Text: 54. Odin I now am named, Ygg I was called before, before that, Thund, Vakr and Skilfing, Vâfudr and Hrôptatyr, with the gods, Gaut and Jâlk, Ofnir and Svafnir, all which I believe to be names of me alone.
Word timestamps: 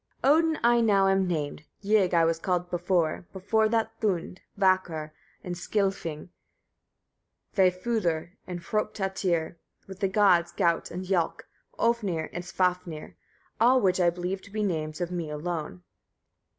54. 0.23 0.35
Odin 0.35 0.59
I 0.63 0.81
now 0.81 1.07
am 1.09 1.27
named, 1.27 1.63
Ygg 1.85 2.15
I 2.15 2.25
was 2.25 2.39
called 2.39 2.71
before, 2.71 3.27
before 3.31 3.69
that, 3.69 3.91
Thund, 3.99 4.39
Vakr 4.57 5.11
and 5.43 5.53
Skilfing, 5.55 6.29
Vâfudr 7.55 8.31
and 8.47 8.61
Hrôptatyr, 8.61 9.57
with 9.85 9.99
the 9.99 10.07
gods, 10.09 10.53
Gaut 10.53 10.89
and 10.89 11.05
Jâlk, 11.05 11.41
Ofnir 11.77 12.31
and 12.33 12.43
Svafnir, 12.43 13.13
all 13.59 13.79
which 13.79 13.99
I 13.99 14.09
believe 14.09 14.41
to 14.41 14.49
be 14.49 14.63
names 14.63 15.01
of 15.01 15.11
me 15.11 15.29
alone. 15.29 15.83